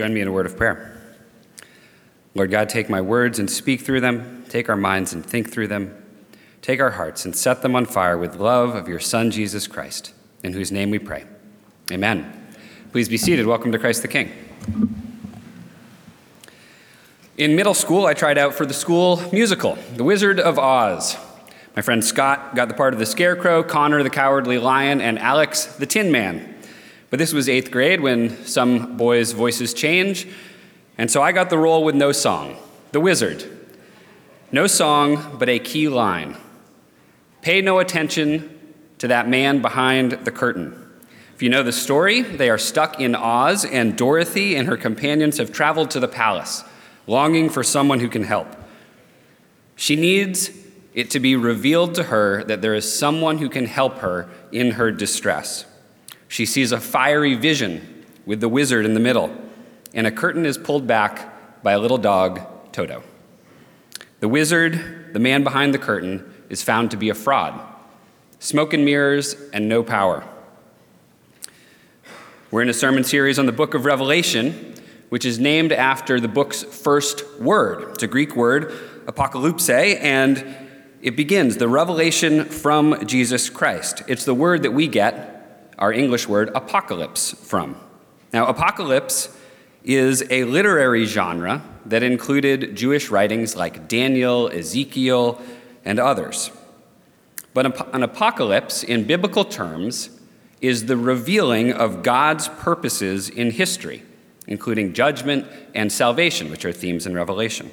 Join 0.00 0.14
me 0.14 0.22
in 0.22 0.28
a 0.28 0.32
word 0.32 0.46
of 0.46 0.56
prayer. 0.56 0.98
Lord 2.34 2.50
God, 2.50 2.70
take 2.70 2.88
my 2.88 3.02
words 3.02 3.38
and 3.38 3.50
speak 3.50 3.82
through 3.82 4.00
them. 4.00 4.46
Take 4.48 4.70
our 4.70 4.76
minds 4.76 5.12
and 5.12 5.22
think 5.22 5.52
through 5.52 5.66
them. 5.66 5.94
Take 6.62 6.80
our 6.80 6.92
hearts 6.92 7.26
and 7.26 7.36
set 7.36 7.60
them 7.60 7.76
on 7.76 7.84
fire 7.84 8.16
with 8.16 8.36
love 8.36 8.74
of 8.74 8.88
your 8.88 8.98
Son, 8.98 9.30
Jesus 9.30 9.66
Christ, 9.66 10.14
in 10.42 10.54
whose 10.54 10.72
name 10.72 10.88
we 10.88 10.98
pray. 10.98 11.26
Amen. 11.92 12.46
Please 12.92 13.10
be 13.10 13.18
seated. 13.18 13.46
Welcome 13.46 13.72
to 13.72 13.78
Christ 13.78 14.00
the 14.00 14.08
King. 14.08 14.32
In 17.36 17.54
middle 17.54 17.74
school, 17.74 18.06
I 18.06 18.14
tried 18.14 18.38
out 18.38 18.54
for 18.54 18.64
the 18.64 18.72
school 18.72 19.22
musical, 19.34 19.76
The 19.96 20.04
Wizard 20.04 20.40
of 20.40 20.58
Oz. 20.58 21.18
My 21.76 21.82
friend 21.82 22.02
Scott 22.02 22.54
got 22.54 22.68
the 22.68 22.74
part 22.74 22.94
of 22.94 23.00
the 23.00 23.04
Scarecrow, 23.04 23.62
Connor 23.62 24.02
the 24.02 24.08
Cowardly 24.08 24.56
Lion, 24.56 25.02
and 25.02 25.18
Alex 25.18 25.66
the 25.66 25.84
Tin 25.84 26.10
Man. 26.10 26.49
But 27.10 27.18
this 27.18 27.32
was 27.32 27.48
eighth 27.48 27.70
grade 27.70 28.00
when 28.00 28.44
some 28.46 28.96
boys' 28.96 29.32
voices 29.32 29.74
change, 29.74 30.28
and 30.96 31.10
so 31.10 31.22
I 31.22 31.32
got 31.32 31.50
the 31.50 31.58
role 31.58 31.82
with 31.82 31.94
no 31.94 32.12
song, 32.12 32.56
The 32.92 33.00
Wizard. 33.00 33.44
No 34.52 34.66
song, 34.66 35.36
but 35.38 35.48
a 35.48 35.58
key 35.58 35.88
line. 35.88 36.36
Pay 37.42 37.62
no 37.62 37.78
attention 37.78 38.58
to 38.98 39.08
that 39.08 39.28
man 39.28 39.60
behind 39.60 40.12
the 40.12 40.30
curtain. 40.30 40.76
If 41.34 41.42
you 41.42 41.48
know 41.48 41.62
the 41.62 41.72
story, 41.72 42.20
they 42.20 42.50
are 42.50 42.58
stuck 42.58 43.00
in 43.00 43.14
Oz, 43.14 43.64
and 43.64 43.96
Dorothy 43.96 44.54
and 44.56 44.68
her 44.68 44.76
companions 44.76 45.38
have 45.38 45.52
traveled 45.52 45.90
to 45.92 46.00
the 46.00 46.08
palace, 46.08 46.64
longing 47.06 47.48
for 47.48 47.62
someone 47.62 48.00
who 48.00 48.08
can 48.08 48.24
help. 48.24 48.46
She 49.74 49.96
needs 49.96 50.50
it 50.92 51.10
to 51.10 51.20
be 51.20 51.34
revealed 51.36 51.94
to 51.94 52.04
her 52.04 52.44
that 52.44 52.60
there 52.60 52.74
is 52.74 52.98
someone 52.98 53.38
who 53.38 53.48
can 53.48 53.66
help 53.66 53.98
her 53.98 54.28
in 54.52 54.72
her 54.72 54.90
distress. 54.90 55.64
She 56.30 56.46
sees 56.46 56.70
a 56.70 56.78
fiery 56.78 57.34
vision 57.34 58.04
with 58.24 58.40
the 58.40 58.48
wizard 58.48 58.86
in 58.86 58.94
the 58.94 59.00
middle, 59.00 59.36
and 59.92 60.06
a 60.06 60.12
curtain 60.12 60.46
is 60.46 60.56
pulled 60.56 60.86
back 60.86 61.62
by 61.64 61.72
a 61.72 61.78
little 61.80 61.98
dog, 61.98 62.40
Toto. 62.70 63.02
The 64.20 64.28
wizard, 64.28 65.12
the 65.12 65.18
man 65.18 65.42
behind 65.42 65.74
the 65.74 65.78
curtain, 65.78 66.32
is 66.48 66.62
found 66.62 66.92
to 66.92 66.96
be 66.96 67.10
a 67.10 67.14
fraud 67.14 67.60
smoke 68.38 68.72
and 68.72 68.84
mirrors 68.84 69.34
and 69.52 69.68
no 69.68 69.82
power. 69.82 70.24
We're 72.52 72.62
in 72.62 72.68
a 72.68 72.74
sermon 72.74 73.02
series 73.02 73.38
on 73.38 73.46
the 73.46 73.52
book 73.52 73.74
of 73.74 73.84
Revelation, 73.84 74.74
which 75.08 75.24
is 75.24 75.40
named 75.40 75.72
after 75.72 76.20
the 76.20 76.28
book's 76.28 76.62
first 76.62 77.24
word. 77.40 77.90
It's 77.94 78.04
a 78.04 78.06
Greek 78.06 78.36
word, 78.36 78.72
apocalypse, 79.08 79.68
and 79.68 80.56
it 81.02 81.16
begins 81.16 81.56
the 81.56 81.68
revelation 81.68 82.44
from 82.44 83.04
Jesus 83.04 83.50
Christ. 83.50 84.04
It's 84.06 84.24
the 84.24 84.32
word 84.32 84.62
that 84.62 84.70
we 84.70 84.86
get 84.86 85.39
our 85.80 85.92
English 85.92 86.28
word 86.28 86.50
apocalypse 86.54 87.32
from. 87.32 87.76
Now, 88.32 88.46
apocalypse 88.46 89.36
is 89.82 90.22
a 90.30 90.44
literary 90.44 91.06
genre 91.06 91.62
that 91.86 92.02
included 92.02 92.76
Jewish 92.76 93.10
writings 93.10 93.56
like 93.56 93.88
Daniel, 93.88 94.48
Ezekiel, 94.48 95.40
and 95.84 95.98
others. 95.98 96.50
But 97.54 97.94
an 97.94 98.02
apocalypse, 98.02 98.82
in 98.82 99.04
biblical 99.04 99.44
terms, 99.44 100.10
is 100.60 100.86
the 100.86 100.96
revealing 100.96 101.72
of 101.72 102.02
God's 102.02 102.48
purposes 102.48 103.28
in 103.28 103.50
history, 103.50 104.02
including 104.46 104.92
judgment 104.92 105.46
and 105.74 105.90
salvation, 105.90 106.50
which 106.50 106.64
are 106.64 106.72
themes 106.72 107.06
in 107.06 107.14
Revelation. 107.14 107.70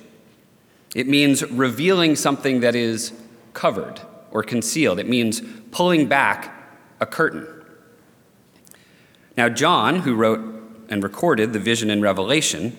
It 0.96 1.08
means 1.08 1.44
revealing 1.52 2.16
something 2.16 2.62
that 2.62 2.74
is 2.74 3.12
covered 3.54 4.02
or 4.32 4.42
concealed. 4.42 5.00
It 5.00 5.10
means 5.10 5.42
pulling 5.72 6.08
back 6.08 6.54
a 7.00 7.06
curtain. 7.06 7.46
Now, 9.38 9.50
John, 9.50 10.00
who 10.00 10.16
wrote 10.16 10.40
and 10.90 11.04
recorded 11.04 11.54
the 11.54 11.60
vision 11.60 11.92
in 11.92 12.02
Revelation, 12.02 12.76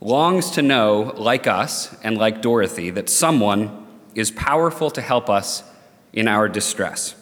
longs 0.00 0.52
to 0.52 0.62
know, 0.62 1.12
like 1.16 1.48
us 1.48 1.94
and 2.04 2.16
like 2.16 2.40
Dorothy, 2.40 2.90
that 2.90 3.10
someone 3.10 3.86
is 4.14 4.30
powerful 4.30 4.90
to 4.92 5.02
help 5.02 5.28
us 5.28 5.64
in 6.12 6.28
our 6.28 6.48
distress. 6.48 7.16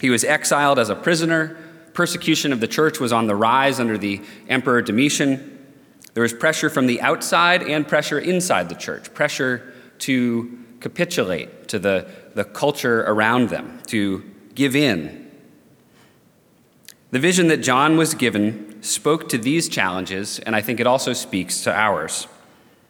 He 0.00 0.10
was 0.10 0.24
exiled 0.24 0.78
as 0.78 0.90
a 0.90 0.96
prisoner. 0.96 1.56
Persecution 1.94 2.52
of 2.52 2.60
the 2.60 2.68
church 2.68 2.98
was 2.98 3.12
on 3.12 3.28
the 3.28 3.36
rise 3.36 3.78
under 3.78 3.96
the 3.96 4.20
Emperor 4.48 4.82
Domitian. 4.82 5.56
There 6.14 6.22
was 6.22 6.32
pressure 6.32 6.70
from 6.70 6.86
the 6.86 7.00
outside 7.00 7.62
and 7.62 7.86
pressure 7.86 8.18
inside 8.18 8.68
the 8.68 8.74
church, 8.74 9.14
pressure 9.14 9.72
to 10.00 10.58
capitulate 10.80 11.68
to 11.68 11.78
the, 11.78 12.08
the 12.34 12.44
culture 12.44 13.02
around 13.02 13.50
them, 13.50 13.80
to 13.86 14.24
give 14.54 14.74
in. 14.74 15.27
The 17.10 17.18
vision 17.18 17.48
that 17.48 17.62
John 17.62 17.96
was 17.96 18.12
given 18.12 18.82
spoke 18.82 19.30
to 19.30 19.38
these 19.38 19.70
challenges, 19.70 20.40
and 20.40 20.54
I 20.54 20.60
think 20.60 20.78
it 20.78 20.86
also 20.86 21.14
speaks 21.14 21.62
to 21.62 21.74
ours. 21.74 22.28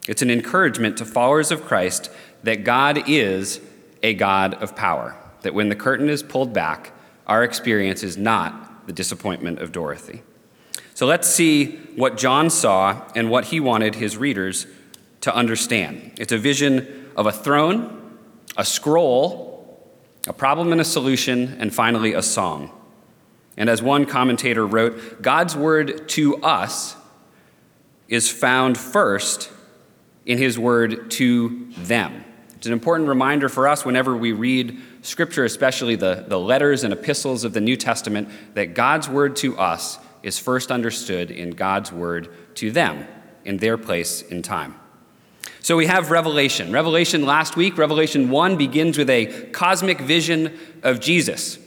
It's 0.08 0.22
an 0.22 0.30
encouragement 0.30 0.96
to 0.96 1.04
followers 1.04 1.52
of 1.52 1.64
Christ 1.64 2.10
that 2.42 2.64
God 2.64 3.08
is 3.08 3.60
a 4.02 4.14
God 4.14 4.54
of 4.54 4.74
power, 4.74 5.16
that 5.42 5.54
when 5.54 5.68
the 5.68 5.76
curtain 5.76 6.08
is 6.08 6.24
pulled 6.24 6.52
back, 6.52 6.92
our 7.28 7.44
experience 7.44 8.02
is 8.02 8.16
not 8.16 8.88
the 8.88 8.92
disappointment 8.92 9.60
of 9.60 9.70
Dorothy. 9.70 10.22
So 10.94 11.06
let's 11.06 11.28
see 11.28 11.76
what 11.94 12.16
John 12.16 12.50
saw 12.50 13.04
and 13.14 13.30
what 13.30 13.46
he 13.46 13.60
wanted 13.60 13.94
his 13.94 14.16
readers 14.16 14.66
to 15.20 15.32
understand. 15.32 16.14
It's 16.18 16.32
a 16.32 16.38
vision 16.38 17.12
of 17.16 17.26
a 17.26 17.32
throne, 17.32 18.18
a 18.56 18.64
scroll, 18.64 19.88
a 20.26 20.32
problem 20.32 20.72
and 20.72 20.80
a 20.80 20.84
solution, 20.84 21.56
and 21.60 21.72
finally 21.72 22.14
a 22.14 22.22
song. 22.22 22.72
And 23.58 23.68
as 23.68 23.82
one 23.82 24.06
commentator 24.06 24.64
wrote, 24.64 25.20
God's 25.20 25.56
word 25.56 26.08
to 26.10 26.36
us 26.36 26.96
is 28.08 28.30
found 28.30 28.78
first 28.78 29.50
in 30.24 30.38
his 30.38 30.56
word 30.58 31.10
to 31.10 31.66
them. 31.76 32.24
It's 32.56 32.68
an 32.68 32.72
important 32.72 33.08
reminder 33.08 33.48
for 33.48 33.66
us 33.66 33.84
whenever 33.84 34.16
we 34.16 34.32
read 34.32 34.78
Scripture, 35.02 35.44
especially 35.44 35.96
the, 35.96 36.24
the 36.28 36.38
letters 36.38 36.84
and 36.84 36.92
epistles 36.92 37.42
of 37.42 37.52
the 37.52 37.60
New 37.60 37.76
Testament, 37.76 38.28
that 38.54 38.74
God's 38.74 39.08
word 39.08 39.34
to 39.36 39.58
us 39.58 39.98
is 40.22 40.38
first 40.38 40.70
understood 40.70 41.30
in 41.32 41.50
God's 41.50 41.90
word 41.92 42.28
to 42.56 42.70
them 42.70 43.06
in 43.44 43.56
their 43.56 43.76
place 43.76 44.22
in 44.22 44.42
time. 44.42 44.76
So 45.60 45.76
we 45.76 45.86
have 45.86 46.12
Revelation. 46.12 46.70
Revelation 46.70 47.26
last 47.26 47.56
week, 47.56 47.76
Revelation 47.76 48.30
1 48.30 48.56
begins 48.56 48.96
with 48.96 49.10
a 49.10 49.26
cosmic 49.50 50.00
vision 50.00 50.56
of 50.84 51.00
Jesus. 51.00 51.58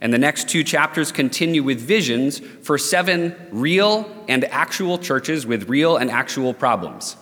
And 0.00 0.12
the 0.12 0.18
next 0.18 0.48
two 0.48 0.62
chapters 0.62 1.10
continue 1.10 1.62
with 1.62 1.80
visions 1.80 2.38
for 2.38 2.78
seven 2.78 3.34
real 3.50 4.08
and 4.28 4.44
actual 4.44 4.98
churches 4.98 5.46
with 5.46 5.68
real 5.68 5.96
and 5.96 6.10
actual 6.10 6.54
problems. 6.54 7.16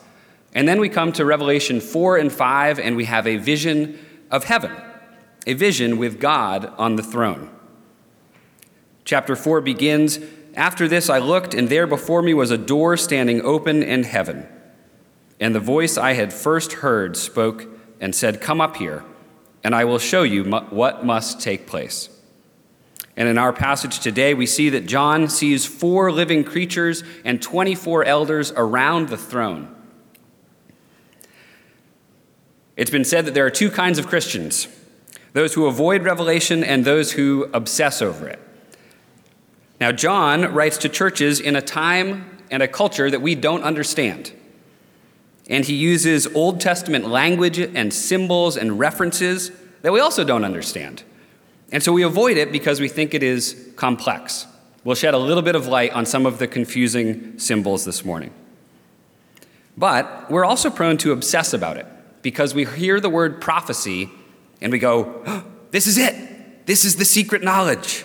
And 0.53 0.69
then 0.69 0.81
we 0.81 0.88
come 0.88 1.12
to 1.12 1.25
Revelation 1.25 1.81
4 1.81 2.19
and 2.19 2.32
5, 2.32 2.78
and 2.78 2.97
we 2.97 3.06
have 3.06 3.26
a 3.26 3.36
vision 3.36 3.98
of 4.31 4.44
heaven, 4.44 4.72
a 5.47 5.54
vision 5.54 5.98
with 5.98 6.20
God 6.20 6.72
on 6.78 6.97
the 6.97 7.03
throne. 7.03 7.50
Chapter 9.04 9.36
4 9.36 9.60
begins 9.60 10.19
after 10.56 10.88
this, 10.88 11.10
I 11.10 11.19
looked, 11.19 11.53
and 11.53 11.69
there 11.69 11.86
before 11.86 12.22
me 12.22 12.32
was 12.32 12.50
a 12.50 12.56
door 12.56 12.97
standing 12.97 13.42
open 13.42 13.82
in 13.82 14.04
heaven. 14.04 14.48
And 15.38 15.54
the 15.54 15.60
voice 15.60 15.98
I 15.98 16.15
had 16.15 16.32
first 16.32 16.72
heard 16.75 17.16
spoke 17.16 17.66
and 18.00 18.15
said, 18.15 18.41
Come 18.41 18.62
up 18.62 18.76
here, 18.76 19.04
and 19.62 19.75
I 19.75 19.84
will 19.84 19.98
show 19.98 20.22
you 20.22 20.44
what 20.44 21.04
must 21.04 21.42
take 21.42 21.66
place. 21.66 22.09
And 23.16 23.28
in 23.28 23.38
our 23.38 23.53
passage 23.53 24.00
today, 24.00 24.34
we 24.34 24.47
see 24.47 24.69
that 24.71 24.87
John 24.87 25.28
sees 25.28 25.65
four 25.65 26.12
living 26.12 26.44
creatures 26.44 27.03
and 27.25 27.41
24 27.41 28.04
elders 28.04 28.53
around 28.54 29.09
the 29.09 29.16
throne. 29.16 29.75
It's 32.77 32.91
been 32.91 33.04
said 33.04 33.25
that 33.25 33.32
there 33.32 33.47
are 33.47 33.50
two 33.50 33.71
kinds 33.71 33.99
of 33.99 34.06
Christians 34.06 34.69
those 35.32 35.53
who 35.53 35.66
avoid 35.66 36.03
revelation 36.03 36.65
and 36.65 36.87
those 36.87 37.12
who 37.12 37.50
obsess 37.53 38.00
over 38.00 38.27
it. 38.27 38.38
Now, 39.78 39.93
John 39.93 40.54
writes 40.54 40.78
to 40.78 40.88
churches 40.88 41.41
in 41.41 41.56
a 41.56 41.60
time 41.60 42.38
and 42.50 42.62
a 42.62 42.69
culture 42.69 43.10
that 43.10 43.21
we 43.21 43.34
don't 43.34 43.62
understand. 43.62 44.33
And 45.51 45.66
he 45.66 45.74
uses 45.74 46.27
Old 46.28 46.60
Testament 46.60 47.09
language 47.09 47.59
and 47.59 47.92
symbols 47.92 48.57
and 48.57 48.78
references 48.78 49.51
that 49.83 49.92
we 49.92 50.01
also 50.01 50.24
don't 50.24 50.45
understand. 50.45 51.03
And 51.72 51.83
so 51.83 51.92
we 51.92 52.03
avoid 52.03 52.36
it 52.36 52.53
because 52.53 52.80
we 52.80 52.89
think 52.89 53.15
it 53.15 53.22
is 53.22 53.72
complex. 53.77 54.47
We'll 54.84 54.95
shed 54.95 55.15
a 55.15 55.18
little 55.18 55.42
bit 55.42 55.57
of 55.57 55.66
light 55.66 55.92
on 55.92 56.07
some 56.07 56.27
of 56.27 56.39
the 56.39 56.47
confusing 56.47 57.39
symbols 57.39 57.84
this 57.84 58.04
morning. 58.04 58.33
But 59.77 60.30
we're 60.30 60.45
also 60.45 60.71
prone 60.71 60.97
to 60.98 61.13
obsess 61.13 61.53
about 61.53 61.77
it 61.77 61.86
because 62.22 62.54
we 62.54 62.65
hear 62.65 63.01
the 63.01 63.10
word 63.10 63.41
prophecy 63.41 64.09
and 64.60 64.72
we 64.72 64.78
go, 64.78 65.22
oh, 65.27 65.45
This 65.71 65.86
is 65.86 65.98
it. 65.98 66.66
This 66.66 66.84
is 66.84 66.97
the 66.97 67.04
secret 67.04 67.42
knowledge. 67.42 68.04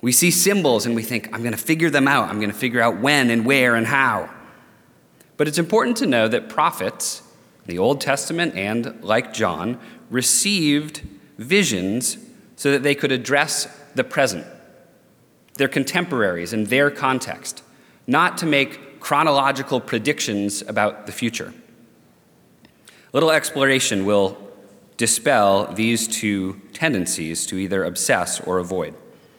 We 0.00 0.12
see 0.12 0.30
symbols 0.30 0.86
and 0.86 0.94
we 0.94 1.02
think, 1.02 1.28
I'm 1.32 1.40
going 1.40 1.52
to 1.52 1.58
figure 1.58 1.90
them 1.90 2.06
out. 2.06 2.28
I'm 2.28 2.38
going 2.38 2.52
to 2.52 2.56
figure 2.56 2.80
out 2.80 3.00
when 3.00 3.30
and 3.30 3.44
where 3.44 3.74
and 3.74 3.86
how. 3.86 4.30
But 5.36 5.48
it's 5.48 5.58
important 5.58 5.96
to 5.98 6.06
know 6.06 6.28
that 6.28 6.48
prophets, 6.48 7.22
the 7.66 7.78
Old 7.78 8.00
Testament 8.00 8.54
and 8.56 9.02
like 9.02 9.32
John, 9.32 9.80
received 10.10 11.02
visions 11.38 12.18
so 12.56 12.72
that 12.72 12.82
they 12.82 12.94
could 12.94 13.12
address 13.12 13.66
the 13.94 14.04
present, 14.04 14.46
their 15.54 15.68
contemporaries 15.68 16.52
in 16.52 16.64
their 16.64 16.90
context, 16.90 17.62
not 18.06 18.36
to 18.38 18.46
make 18.46 19.00
chronological 19.00 19.80
predictions 19.80 20.62
about 20.62 21.06
the 21.06 21.12
future. 21.12 21.54
A 22.64 22.90
little 23.12 23.30
exploration 23.30 24.04
will 24.04 24.36
dispel 24.96 25.72
these 25.72 26.08
two 26.08 26.60
tendencies 26.72 27.46
to 27.46 27.56
either 27.56 27.84
obsess 27.84 28.40
or 28.40 28.58
avoid. 28.58 28.94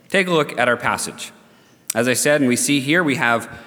Take 0.08 0.28
a 0.28 0.32
look 0.32 0.58
at 0.58 0.68
our 0.68 0.78
passage. 0.78 1.32
As 1.94 2.08
I 2.08 2.14
said, 2.14 2.42
and 2.42 2.48
we 2.48 2.56
see 2.56 2.80
here, 2.80 3.04
we 3.04 3.16
have 3.16 3.60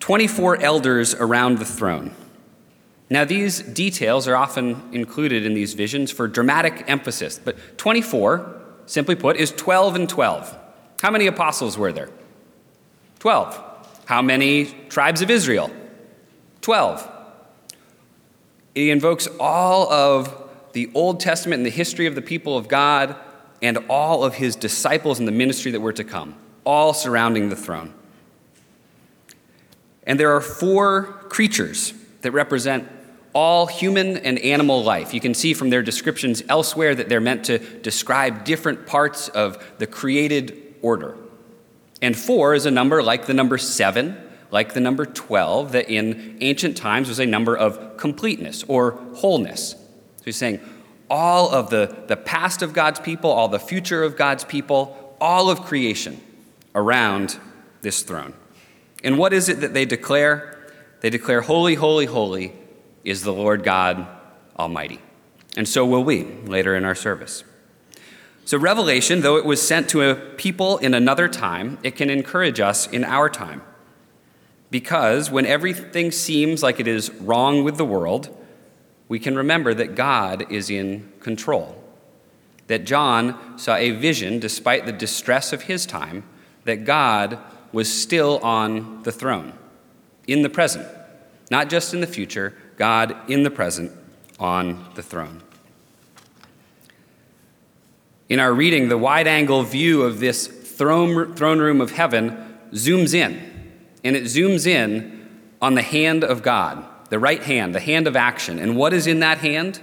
24 0.00 0.62
elders 0.62 1.14
around 1.14 1.58
the 1.58 1.64
throne. 1.64 2.14
Now, 3.12 3.26
these 3.26 3.60
details 3.60 4.26
are 4.26 4.34
often 4.34 4.88
included 4.90 5.44
in 5.44 5.52
these 5.52 5.74
visions 5.74 6.10
for 6.10 6.26
dramatic 6.26 6.84
emphasis, 6.86 7.38
but 7.38 7.76
24, 7.76 8.58
simply 8.86 9.16
put, 9.16 9.36
is 9.36 9.52
12 9.52 9.96
and 9.96 10.08
12. 10.08 10.56
How 11.02 11.10
many 11.10 11.26
apostles 11.26 11.76
were 11.76 11.92
there? 11.92 12.08
12. 13.18 14.00
How 14.06 14.22
many 14.22 14.64
tribes 14.88 15.20
of 15.20 15.28
Israel? 15.28 15.70
12. 16.62 17.06
He 18.74 18.90
invokes 18.90 19.28
all 19.38 19.92
of 19.92 20.50
the 20.72 20.90
Old 20.94 21.20
Testament 21.20 21.58
and 21.58 21.66
the 21.66 21.70
history 21.70 22.06
of 22.06 22.14
the 22.14 22.22
people 22.22 22.56
of 22.56 22.66
God 22.66 23.14
and 23.60 23.76
all 23.90 24.24
of 24.24 24.36
his 24.36 24.56
disciples 24.56 25.18
and 25.18 25.28
the 25.28 25.32
ministry 25.32 25.70
that 25.72 25.80
were 25.80 25.92
to 25.92 26.04
come, 26.04 26.34
all 26.64 26.94
surrounding 26.94 27.50
the 27.50 27.56
throne. 27.56 27.92
And 30.04 30.18
there 30.18 30.34
are 30.34 30.40
four 30.40 31.24
creatures 31.28 31.92
that 32.22 32.30
represent 32.30 32.88
all 33.34 33.66
human 33.66 34.18
and 34.18 34.38
animal 34.40 34.82
life. 34.82 35.14
You 35.14 35.20
can 35.20 35.34
see 35.34 35.54
from 35.54 35.70
their 35.70 35.82
descriptions 35.82 36.42
elsewhere 36.48 36.94
that 36.94 37.08
they're 37.08 37.20
meant 37.20 37.44
to 37.46 37.58
describe 37.58 38.44
different 38.44 38.86
parts 38.86 39.28
of 39.28 39.62
the 39.78 39.86
created 39.86 40.74
order. 40.82 41.16
And 42.00 42.16
four 42.16 42.54
is 42.54 42.66
a 42.66 42.70
number 42.70 43.02
like 43.02 43.26
the 43.26 43.34
number 43.34 43.56
seven, 43.58 44.16
like 44.50 44.74
the 44.74 44.80
number 44.80 45.06
12, 45.06 45.72
that 45.72 45.88
in 45.88 46.36
ancient 46.40 46.76
times 46.76 47.08
was 47.08 47.18
a 47.18 47.26
number 47.26 47.56
of 47.56 47.96
completeness 47.96 48.64
or 48.68 48.92
wholeness. 49.14 49.70
So 49.70 50.24
he's 50.24 50.36
saying 50.36 50.60
all 51.08 51.50
of 51.50 51.70
the, 51.70 52.04
the 52.08 52.16
past 52.16 52.60
of 52.60 52.72
God's 52.72 53.00
people, 53.00 53.30
all 53.30 53.48
the 53.48 53.58
future 53.58 54.02
of 54.02 54.16
God's 54.16 54.44
people, 54.44 55.16
all 55.20 55.48
of 55.48 55.62
creation 55.62 56.20
around 56.74 57.38
this 57.80 58.02
throne. 58.02 58.34
And 59.04 59.18
what 59.18 59.32
is 59.32 59.48
it 59.48 59.60
that 59.60 59.74
they 59.74 59.84
declare? 59.84 60.70
They 61.00 61.10
declare, 61.10 61.40
Holy, 61.40 61.74
holy, 61.74 62.06
holy 62.06 62.52
is 63.04 63.22
the 63.22 63.32
Lord 63.32 63.64
God 63.64 64.06
Almighty. 64.58 65.00
And 65.56 65.68
so 65.68 65.84
will 65.84 66.04
we 66.04 66.24
later 66.24 66.74
in 66.76 66.84
our 66.84 66.94
service. 66.94 67.44
So, 68.44 68.58
Revelation, 68.58 69.20
though 69.20 69.36
it 69.36 69.44
was 69.44 69.62
sent 69.62 69.88
to 69.90 70.02
a 70.02 70.14
people 70.14 70.78
in 70.78 70.94
another 70.94 71.28
time, 71.28 71.78
it 71.82 71.94
can 71.94 72.10
encourage 72.10 72.58
us 72.58 72.88
in 72.88 73.04
our 73.04 73.28
time. 73.28 73.62
Because 74.70 75.30
when 75.30 75.46
everything 75.46 76.10
seems 76.10 76.62
like 76.62 76.80
it 76.80 76.88
is 76.88 77.12
wrong 77.14 77.62
with 77.62 77.76
the 77.76 77.84
world, 77.84 78.36
we 79.08 79.18
can 79.18 79.36
remember 79.36 79.74
that 79.74 79.94
God 79.94 80.50
is 80.50 80.70
in 80.70 81.12
control. 81.20 81.82
That 82.66 82.84
John 82.84 83.58
saw 83.58 83.76
a 83.76 83.90
vision, 83.90 84.40
despite 84.40 84.86
the 84.86 84.92
distress 84.92 85.52
of 85.52 85.62
his 85.62 85.86
time, 85.86 86.24
that 86.64 86.84
God 86.84 87.38
was 87.72 87.92
still 87.92 88.38
on 88.38 89.02
the 89.02 89.12
throne, 89.12 89.52
in 90.26 90.42
the 90.42 90.50
present, 90.50 90.86
not 91.50 91.68
just 91.68 91.94
in 91.94 92.00
the 92.00 92.06
future, 92.06 92.54
God 92.76 93.16
in 93.28 93.42
the 93.42 93.50
present 93.50 93.92
on 94.38 94.84
the 94.94 95.02
throne. 95.02 95.42
In 98.28 98.40
our 98.40 98.52
reading, 98.52 98.88
the 98.88 98.98
wide 98.98 99.26
angle 99.26 99.62
view 99.62 100.02
of 100.02 100.18
this 100.18 100.46
throne, 100.46 101.34
throne 101.34 101.58
room 101.58 101.80
of 101.80 101.92
heaven 101.92 102.58
zooms 102.72 103.14
in, 103.14 103.72
and 104.02 104.16
it 104.16 104.24
zooms 104.24 104.66
in 104.66 105.28
on 105.60 105.74
the 105.74 105.82
hand 105.82 106.24
of 106.24 106.42
God, 106.42 106.84
the 107.10 107.18
right 107.18 107.42
hand, 107.42 107.74
the 107.74 107.80
hand 107.80 108.06
of 108.06 108.16
action. 108.16 108.58
And 108.58 108.76
what 108.76 108.92
is 108.92 109.06
in 109.06 109.20
that 109.20 109.38
hand? 109.38 109.80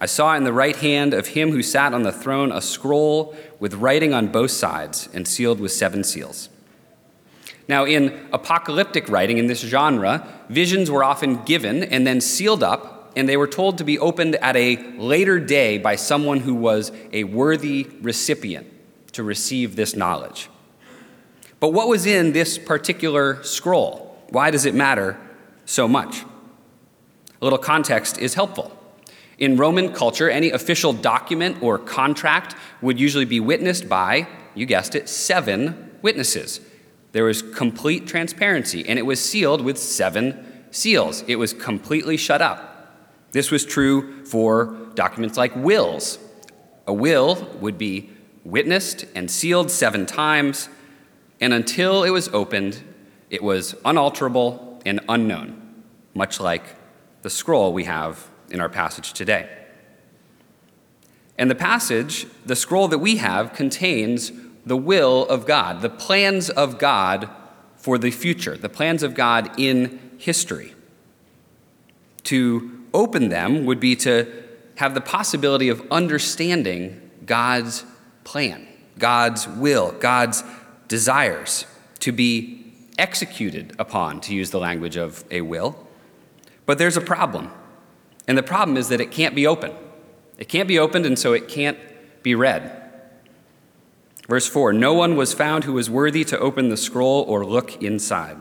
I 0.00 0.06
saw 0.06 0.34
in 0.34 0.44
the 0.44 0.52
right 0.52 0.74
hand 0.74 1.14
of 1.14 1.28
him 1.28 1.52
who 1.52 1.62
sat 1.62 1.94
on 1.94 2.02
the 2.02 2.12
throne 2.12 2.50
a 2.50 2.60
scroll 2.60 3.36
with 3.60 3.74
writing 3.74 4.12
on 4.12 4.28
both 4.28 4.50
sides 4.50 5.08
and 5.14 5.28
sealed 5.28 5.60
with 5.60 5.70
seven 5.70 6.02
seals. 6.02 6.48
Now, 7.66 7.84
in 7.84 8.28
apocalyptic 8.32 9.08
writing, 9.08 9.38
in 9.38 9.46
this 9.46 9.60
genre, 9.60 10.26
visions 10.48 10.90
were 10.90 11.02
often 11.02 11.42
given 11.44 11.82
and 11.82 12.06
then 12.06 12.20
sealed 12.20 12.62
up, 12.62 13.12
and 13.16 13.28
they 13.28 13.36
were 13.36 13.46
told 13.46 13.78
to 13.78 13.84
be 13.84 13.98
opened 13.98 14.36
at 14.36 14.56
a 14.56 14.76
later 14.98 15.40
day 15.40 15.78
by 15.78 15.96
someone 15.96 16.40
who 16.40 16.54
was 16.54 16.92
a 17.12 17.24
worthy 17.24 17.88
recipient 18.02 18.66
to 19.12 19.22
receive 19.22 19.76
this 19.76 19.96
knowledge. 19.96 20.50
But 21.60 21.72
what 21.72 21.88
was 21.88 22.04
in 22.04 22.32
this 22.32 22.58
particular 22.58 23.42
scroll? 23.42 24.18
Why 24.28 24.50
does 24.50 24.66
it 24.66 24.74
matter 24.74 25.18
so 25.64 25.88
much? 25.88 26.22
A 27.40 27.44
little 27.44 27.58
context 27.58 28.18
is 28.18 28.34
helpful. 28.34 28.76
In 29.38 29.56
Roman 29.56 29.92
culture, 29.92 30.28
any 30.28 30.50
official 30.50 30.92
document 30.92 31.62
or 31.62 31.78
contract 31.78 32.54
would 32.82 33.00
usually 33.00 33.24
be 33.24 33.40
witnessed 33.40 33.88
by, 33.88 34.28
you 34.54 34.66
guessed 34.66 34.94
it, 34.94 35.08
seven 35.08 35.98
witnesses. 36.02 36.60
There 37.14 37.22
was 37.26 37.42
complete 37.42 38.08
transparency, 38.08 38.84
and 38.88 38.98
it 38.98 39.06
was 39.06 39.24
sealed 39.24 39.60
with 39.60 39.78
seven 39.78 40.64
seals. 40.72 41.22
It 41.28 41.36
was 41.36 41.52
completely 41.52 42.16
shut 42.16 42.42
up. 42.42 42.92
This 43.30 43.52
was 43.52 43.64
true 43.64 44.24
for 44.24 44.76
documents 44.96 45.38
like 45.38 45.54
wills. 45.54 46.18
A 46.88 46.92
will 46.92 47.36
would 47.60 47.78
be 47.78 48.10
witnessed 48.42 49.04
and 49.14 49.30
sealed 49.30 49.70
seven 49.70 50.06
times, 50.06 50.68
and 51.40 51.52
until 51.52 52.02
it 52.02 52.10
was 52.10 52.26
opened, 52.30 52.82
it 53.30 53.44
was 53.44 53.76
unalterable 53.84 54.82
and 54.84 54.98
unknown, 55.08 55.84
much 56.14 56.40
like 56.40 56.64
the 57.22 57.30
scroll 57.30 57.72
we 57.72 57.84
have 57.84 58.28
in 58.50 58.60
our 58.60 58.68
passage 58.68 59.12
today. 59.12 59.48
And 61.38 61.48
the 61.48 61.54
passage, 61.54 62.26
the 62.44 62.56
scroll 62.56 62.88
that 62.88 62.98
we 62.98 63.18
have, 63.18 63.52
contains 63.52 64.32
the 64.66 64.76
will 64.76 65.26
of 65.26 65.46
God, 65.46 65.82
the 65.82 65.90
plans 65.90 66.50
of 66.50 66.78
God 66.78 67.28
for 67.76 67.98
the 67.98 68.10
future, 68.10 68.56
the 68.56 68.68
plans 68.68 69.02
of 69.02 69.14
God 69.14 69.50
in 69.58 70.12
history. 70.18 70.74
To 72.24 72.80
open 72.94 73.28
them 73.28 73.66
would 73.66 73.80
be 73.80 73.94
to 73.96 74.44
have 74.76 74.94
the 74.94 75.00
possibility 75.00 75.68
of 75.68 75.86
understanding 75.90 77.10
God's 77.26 77.84
plan, 78.24 78.66
God's 78.98 79.46
will, 79.46 79.92
God's 79.92 80.42
desires 80.88 81.66
to 82.00 82.12
be 82.12 82.72
executed 82.98 83.74
upon, 83.78 84.20
to 84.22 84.34
use 84.34 84.50
the 84.50 84.58
language 84.58 84.96
of 84.96 85.24
a 85.30 85.40
will. 85.42 85.76
But 86.66 86.78
there's 86.78 86.96
a 86.96 87.00
problem. 87.00 87.50
And 88.26 88.38
the 88.38 88.42
problem 88.42 88.76
is 88.76 88.88
that 88.88 89.00
it 89.00 89.10
can't 89.10 89.34
be 89.34 89.46
open. 89.46 89.72
It 90.38 90.48
can't 90.48 90.68
be 90.68 90.78
opened, 90.78 91.06
and 91.06 91.18
so 91.18 91.32
it 91.32 91.48
can't 91.48 91.78
be 92.22 92.34
read. 92.34 92.83
Verse 94.28 94.48
4 94.48 94.72
No 94.72 94.94
one 94.94 95.16
was 95.16 95.34
found 95.34 95.64
who 95.64 95.72
was 95.74 95.90
worthy 95.90 96.24
to 96.24 96.38
open 96.38 96.68
the 96.68 96.76
scroll 96.76 97.22
or 97.22 97.44
look 97.44 97.82
inside. 97.82 98.38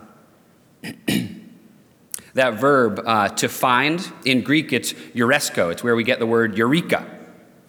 that 2.33 2.55
verb, 2.55 3.01
uh, 3.05 3.29
to 3.29 3.47
find, 3.47 4.11
in 4.25 4.41
Greek 4.41 4.73
it's 4.73 4.93
euresko. 4.93 5.71
It's 5.71 5.83
where 5.83 5.95
we 5.95 6.03
get 6.03 6.19
the 6.19 6.25
word 6.25 6.57
eureka. 6.57 7.05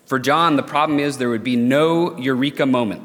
For 0.06 0.18
John, 0.18 0.56
the 0.56 0.62
problem 0.62 0.99
is 0.99 1.18
there 1.18 1.30
would 1.30 1.44
be 1.44 1.56
no 1.56 2.16
eureka 2.18 2.66
moment, 2.66 3.02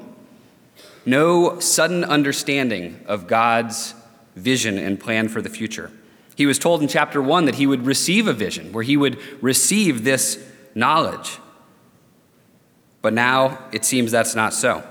no 1.05 1.59
sudden 1.59 2.03
understanding 2.03 2.99
of 3.05 3.27
God's 3.27 3.93
vision 4.35 4.77
and 4.77 4.99
plan 4.99 5.29
for 5.29 5.41
the 5.41 5.49
future. 5.49 5.91
He 6.35 6.45
was 6.45 6.59
told 6.59 6.81
in 6.81 6.87
chapter 6.87 7.21
1 7.21 7.45
that 7.45 7.55
he 7.55 7.67
would 7.67 7.85
receive 7.85 8.27
a 8.27 8.33
vision, 8.33 8.71
where 8.71 8.83
he 8.83 8.95
would 8.95 9.19
receive 9.43 10.03
this 10.03 10.41
knowledge. 10.75 11.39
But 13.01 13.13
now 13.13 13.59
it 13.71 13.85
seems 13.85 14.11
that's 14.11 14.35
not 14.35 14.53
so. 14.53 14.83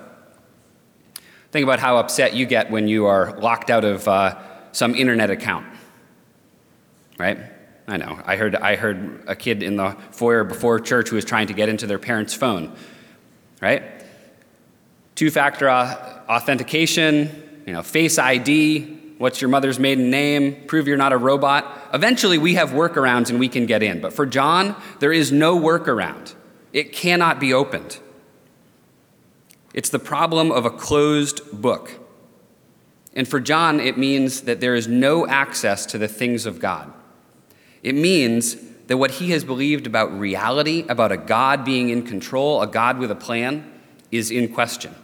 Think 1.51 1.65
about 1.65 1.79
how 1.79 1.97
upset 1.97 2.35
you 2.35 2.45
get 2.45 2.71
when 2.71 2.89
you 2.89 3.07
are 3.07 3.39
locked 3.39 3.71
out 3.71 3.85
of 3.85 4.07
uh, 4.07 4.39
some 4.73 4.95
internet 4.95 5.31
account, 5.31 5.67
right? 7.19 7.39
I 7.87 7.97
know. 7.97 8.21
I 8.25 8.37
heard, 8.37 8.55
I 8.55 8.77
heard 8.77 9.25
a 9.27 9.35
kid 9.35 9.63
in 9.63 9.77
the 9.77 9.97
foyer 10.11 10.45
before 10.45 10.79
church 10.79 11.09
who 11.09 11.17
was 11.17 11.25
trying 11.25 11.47
to 11.47 11.55
get 11.55 11.71
into 11.71 11.87
their 11.87 11.99
parents' 11.99 12.35
phone, 12.35 12.77
right? 13.63 13.83
Two 15.15 15.31
factor 15.31 15.71
authentication, 15.71 17.63
you 17.67 17.73
know, 17.73 17.83
face 17.83 18.19
ID, 18.19 19.15
what's 19.17 19.41
your 19.41 19.49
mother's 19.49 19.79
maiden 19.79 20.11
name, 20.11 20.67
prove 20.67 20.87
you're 20.87 20.99
not 20.99 21.15
a 21.15 21.17
robot. 21.17 21.89
Eventually, 21.95 22.37
we 22.37 22.55
have 22.55 22.71
workarounds 22.71 23.31
and 23.31 23.41
we 23.41 23.49
can 23.49 23.65
get 23.65 23.83
in. 23.83 24.03
But 24.03 24.13
for 24.13 24.27
John, 24.27 24.77
there 25.01 25.13
is 25.13 25.33
no 25.33 25.59
workaround, 25.59 26.35
it 26.75 26.93
cannot 26.93 27.41
be 27.41 27.55
opened. 27.55 27.99
It's 29.75 29.91
the 29.91 29.99
problem 29.99 30.51
of 30.51 30.65
a 30.65 30.71
closed 30.71 31.38
book. 31.53 31.93
And 33.15 33.27
for 33.27 33.41
John, 33.41 33.81
it 33.81 33.99
means 33.99 34.43
that 34.43 34.61
there 34.61 34.75
is 34.75 34.87
no 34.87 35.27
access 35.27 35.87
to 35.87 35.99
the 35.99 36.09
things 36.09 36.47
of 36.47 36.61
God. 36.61 36.93
It 37.83 37.95
means 37.95 38.57
that 38.87 38.97
what 38.97 39.13
he 39.13 39.31
has 39.31 39.45
believed 39.45 39.87
about 39.87 40.19
reality, 40.19 40.85
about 40.89 41.13
a 41.13 41.17
God 41.17 41.65
being 41.65 41.91
in 41.91 42.03
control, 42.03 42.63
a 42.63 42.67
God 42.67 42.99
with 42.99 43.11
a 43.11 43.17
plan, 43.17 43.71
is 44.11 44.31
in 44.31 44.53
question. 44.53 44.95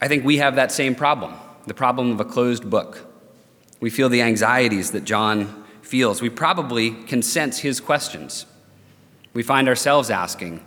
I 0.00 0.08
think 0.08 0.24
we 0.24 0.38
have 0.38 0.56
that 0.56 0.72
same 0.72 0.94
problem. 0.94 1.34
the 1.66 1.74
problem 1.74 2.12
of 2.12 2.20
a 2.20 2.24
closed 2.24 2.70
book. 2.70 3.04
We 3.80 3.90
feel 3.90 4.08
the 4.08 4.22
anxieties 4.22 4.92
that 4.92 5.04
John 5.04 5.64
feels. 5.82 6.22
We 6.22 6.30
probably 6.30 6.92
can 6.92 7.22
sense 7.22 7.58
his 7.58 7.80
questions. 7.80 8.46
We 9.34 9.42
find 9.42 9.68
ourselves 9.68 10.08
asking, 10.08 10.62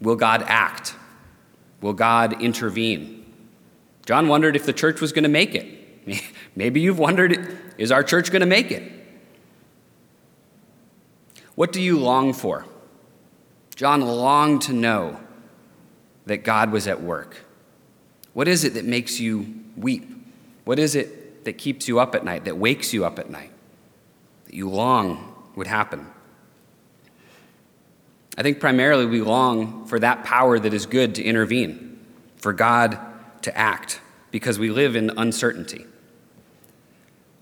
Will 0.00 0.16
God 0.16 0.44
act? 0.46 0.94
Will 1.80 1.92
God 1.92 2.42
intervene? 2.42 3.24
John 4.06 4.28
wondered 4.28 4.56
if 4.56 4.66
the 4.66 4.72
church 4.72 5.00
was 5.00 5.12
going 5.12 5.24
to 5.24 5.28
make 5.28 5.54
it. 5.54 6.22
Maybe 6.56 6.80
you've 6.80 6.98
wondered, 6.98 7.58
is 7.76 7.92
our 7.92 8.02
church 8.02 8.30
going 8.30 8.40
to 8.40 8.46
make 8.46 8.70
it? 8.70 8.92
What 11.54 11.72
do 11.72 11.82
you 11.82 11.98
long 11.98 12.32
for? 12.32 12.64
John 13.74 14.00
longed 14.00 14.62
to 14.62 14.72
know 14.72 15.20
that 16.26 16.38
God 16.38 16.72
was 16.72 16.86
at 16.86 17.02
work. 17.02 17.44
What 18.32 18.48
is 18.48 18.64
it 18.64 18.74
that 18.74 18.84
makes 18.84 19.18
you 19.18 19.54
weep? 19.76 20.10
What 20.64 20.78
is 20.78 20.94
it 20.94 21.44
that 21.44 21.58
keeps 21.58 21.88
you 21.88 21.98
up 21.98 22.14
at 22.14 22.24
night, 22.24 22.44
that 22.44 22.56
wakes 22.56 22.92
you 22.92 23.04
up 23.04 23.18
at 23.18 23.30
night, 23.30 23.50
that 24.46 24.54
you 24.54 24.68
long 24.68 25.34
would 25.56 25.66
happen? 25.66 26.06
I 28.38 28.42
think 28.42 28.60
primarily 28.60 29.04
we 29.04 29.20
long 29.20 29.84
for 29.86 29.98
that 29.98 30.22
power 30.22 30.60
that 30.60 30.72
is 30.72 30.86
good 30.86 31.16
to 31.16 31.24
intervene, 31.24 31.98
for 32.36 32.52
God 32.52 32.96
to 33.42 33.58
act, 33.58 34.00
because 34.30 34.60
we 34.60 34.70
live 34.70 34.94
in 34.94 35.10
uncertainty. 35.18 35.84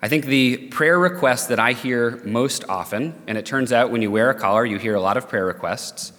I 0.01 0.09
think 0.09 0.25
the 0.25 0.57
prayer 0.69 0.99
request 0.99 1.51
that 1.51 1.59
I 1.59 1.75
hear 1.75 2.23
most 2.25 2.65
often, 2.67 3.15
and 3.27 3.37
it 3.37 3.45
turns 3.45 3.73
out 3.73 3.91
when 3.91 4.01
you 4.01 4.11
wear 4.11 4.31
a 4.31 4.35
collar, 4.35 4.65
you 4.65 4.79
hear 4.79 4.95
a 4.95 5.01
lot 5.01 5.19
of 5.19 5.29
prayer 5.29 5.45
requests, 5.45 6.15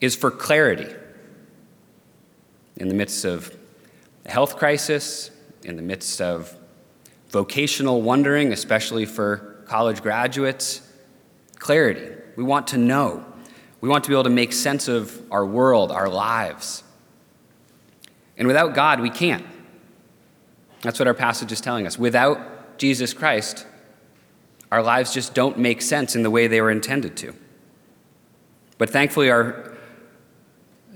is 0.00 0.14
for 0.14 0.30
clarity. 0.30 0.94
In 2.76 2.86
the 2.86 2.94
midst 2.94 3.24
of 3.24 3.56
a 4.24 4.30
health 4.30 4.56
crisis, 4.56 5.32
in 5.64 5.74
the 5.74 5.82
midst 5.82 6.20
of 6.20 6.56
vocational 7.30 8.02
wondering, 8.02 8.52
especially 8.52 9.04
for 9.04 9.64
college 9.66 10.00
graduates, 10.00 10.80
clarity. 11.58 12.14
We 12.36 12.44
want 12.44 12.68
to 12.68 12.78
know. 12.78 13.26
We 13.84 13.90
want 13.90 14.04
to 14.04 14.08
be 14.08 14.14
able 14.14 14.24
to 14.24 14.30
make 14.30 14.54
sense 14.54 14.88
of 14.88 15.20
our 15.30 15.44
world, 15.44 15.92
our 15.92 16.08
lives. 16.08 16.82
And 18.38 18.48
without 18.48 18.74
God, 18.74 18.98
we 18.98 19.10
can't. 19.10 19.44
That's 20.80 20.98
what 20.98 21.06
our 21.06 21.12
passage 21.12 21.52
is 21.52 21.60
telling 21.60 21.86
us. 21.86 21.98
Without 21.98 22.78
Jesus 22.78 23.12
Christ, 23.12 23.66
our 24.72 24.82
lives 24.82 25.12
just 25.12 25.34
don't 25.34 25.58
make 25.58 25.82
sense 25.82 26.16
in 26.16 26.22
the 26.22 26.30
way 26.30 26.46
they 26.46 26.62
were 26.62 26.70
intended 26.70 27.14
to. 27.18 27.34
But 28.78 28.88
thankfully, 28.88 29.28
our 29.28 29.76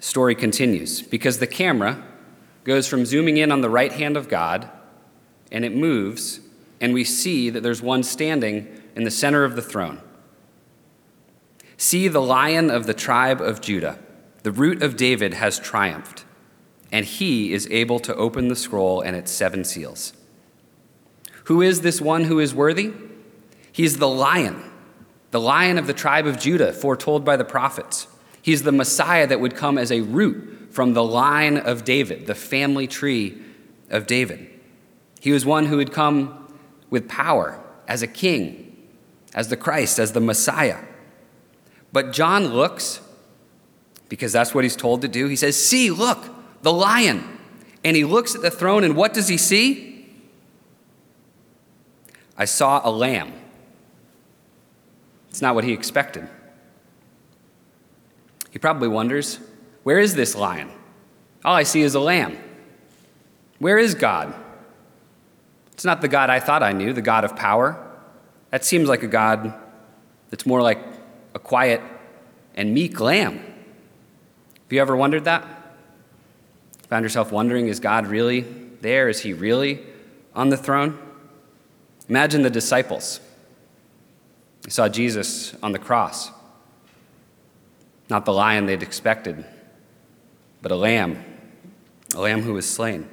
story 0.00 0.34
continues 0.34 1.02
because 1.02 1.40
the 1.40 1.46
camera 1.46 2.02
goes 2.64 2.88
from 2.88 3.04
zooming 3.04 3.36
in 3.36 3.52
on 3.52 3.60
the 3.60 3.68
right 3.68 3.92
hand 3.92 4.16
of 4.16 4.30
God 4.30 4.66
and 5.52 5.62
it 5.62 5.76
moves, 5.76 6.40
and 6.80 6.94
we 6.94 7.04
see 7.04 7.50
that 7.50 7.62
there's 7.62 7.82
one 7.82 8.02
standing 8.02 8.80
in 8.96 9.04
the 9.04 9.10
center 9.10 9.44
of 9.44 9.56
the 9.56 9.62
throne. 9.62 10.00
See, 11.80 12.08
the 12.08 12.20
lion 12.20 12.70
of 12.70 12.86
the 12.86 12.92
tribe 12.92 13.40
of 13.40 13.60
Judah, 13.60 14.00
the 14.42 14.50
root 14.50 14.82
of 14.82 14.96
David, 14.96 15.34
has 15.34 15.60
triumphed, 15.60 16.24
and 16.90 17.06
he 17.06 17.52
is 17.52 17.68
able 17.70 18.00
to 18.00 18.14
open 18.16 18.48
the 18.48 18.56
scroll 18.56 19.00
and 19.00 19.14
its 19.14 19.30
seven 19.30 19.62
seals. 19.62 20.12
Who 21.44 21.62
is 21.62 21.82
this 21.82 22.00
one 22.00 22.24
who 22.24 22.40
is 22.40 22.52
worthy? 22.52 22.92
He's 23.70 23.98
the 23.98 24.08
lion, 24.08 24.60
the 25.30 25.40
lion 25.40 25.78
of 25.78 25.86
the 25.86 25.94
tribe 25.94 26.26
of 26.26 26.40
Judah, 26.40 26.72
foretold 26.72 27.24
by 27.24 27.36
the 27.36 27.44
prophets. 27.44 28.08
He's 28.42 28.64
the 28.64 28.72
Messiah 28.72 29.28
that 29.28 29.40
would 29.40 29.54
come 29.54 29.78
as 29.78 29.92
a 29.92 30.00
root 30.00 30.72
from 30.72 30.94
the 30.94 31.04
line 31.04 31.58
of 31.58 31.84
David, 31.84 32.26
the 32.26 32.34
family 32.34 32.88
tree 32.88 33.40
of 33.88 34.08
David. 34.08 34.50
He 35.20 35.30
was 35.30 35.46
one 35.46 35.66
who 35.66 35.76
would 35.76 35.92
come 35.92 36.52
with 36.90 37.08
power 37.08 37.62
as 37.86 38.02
a 38.02 38.08
king, 38.08 38.76
as 39.32 39.46
the 39.46 39.56
Christ, 39.56 40.00
as 40.00 40.10
the 40.10 40.20
Messiah. 40.20 40.78
But 41.92 42.12
John 42.12 42.48
looks, 42.48 43.00
because 44.08 44.32
that's 44.32 44.54
what 44.54 44.64
he's 44.64 44.76
told 44.76 45.02
to 45.02 45.08
do. 45.08 45.28
He 45.28 45.36
says, 45.36 45.56
See, 45.56 45.90
look, 45.90 46.24
the 46.62 46.72
lion. 46.72 47.38
And 47.84 47.96
he 47.96 48.04
looks 48.04 48.34
at 48.34 48.42
the 48.42 48.50
throne, 48.50 48.84
and 48.84 48.96
what 48.96 49.14
does 49.14 49.28
he 49.28 49.36
see? 49.36 49.88
I 52.36 52.44
saw 52.44 52.80
a 52.84 52.90
lamb. 52.90 53.32
It's 55.30 55.42
not 55.42 55.54
what 55.54 55.64
he 55.64 55.72
expected. 55.72 56.28
He 58.50 58.58
probably 58.58 58.88
wonders, 58.88 59.38
where 59.82 59.98
is 59.98 60.14
this 60.14 60.34
lion? 60.34 60.70
All 61.44 61.54
I 61.54 61.62
see 61.62 61.82
is 61.82 61.94
a 61.94 62.00
lamb. 62.00 62.38
Where 63.58 63.78
is 63.78 63.94
God? 63.94 64.34
It's 65.72 65.84
not 65.84 66.00
the 66.00 66.08
God 66.08 66.30
I 66.30 66.40
thought 66.40 66.62
I 66.62 66.72
knew, 66.72 66.92
the 66.92 67.02
God 67.02 67.24
of 67.24 67.36
power. 67.36 67.84
That 68.50 68.64
seems 68.64 68.88
like 68.88 69.02
a 69.02 69.08
God 69.08 69.54
that's 70.30 70.46
more 70.46 70.62
like 70.62 70.78
a 71.34 71.38
quiet 71.38 71.80
and 72.54 72.74
meek 72.74 73.00
lamb. 73.00 73.36
Have 73.36 74.72
you 74.72 74.80
ever 74.80 74.96
wondered 74.96 75.24
that? 75.24 75.46
Found 76.88 77.04
yourself 77.04 77.32
wondering, 77.32 77.68
is 77.68 77.80
God 77.80 78.06
really 78.06 78.40
there? 78.80 79.08
Is 79.08 79.20
he 79.20 79.32
really 79.32 79.82
on 80.34 80.48
the 80.48 80.56
throne? 80.56 80.98
Imagine 82.08 82.42
the 82.42 82.50
disciples. 82.50 83.20
They 84.62 84.70
saw 84.70 84.88
Jesus 84.88 85.54
on 85.62 85.72
the 85.72 85.78
cross. 85.78 86.30
Not 88.08 88.24
the 88.24 88.32
lion 88.32 88.66
they'd 88.66 88.82
expected, 88.82 89.44
but 90.62 90.72
a 90.72 90.76
lamb, 90.76 91.22
a 92.14 92.20
lamb 92.20 92.42
who 92.42 92.54
was 92.54 92.68
slain. 92.68 93.08